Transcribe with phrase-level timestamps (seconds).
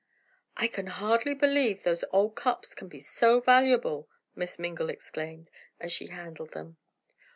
[0.57, 5.91] "I can hardly believe those old cups can be so valuable," Miss Mingle exclaimed, as
[5.93, 6.77] she handled them.